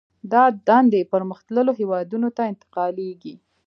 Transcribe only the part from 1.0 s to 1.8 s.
پرمختللو